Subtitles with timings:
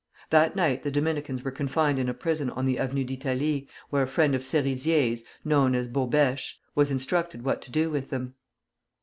[0.31, 4.07] That night the Dominicans were confined in a prison on the Avenue d'Italie, where a
[4.07, 8.33] friend of Serizier's (known as Bobêche) was instructed what to do with them.